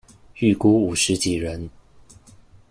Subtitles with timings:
[0.35, 1.69] 預估五十幾人